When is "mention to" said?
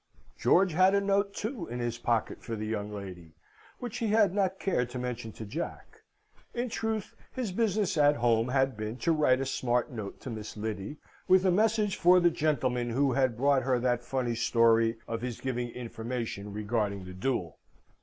4.97-5.45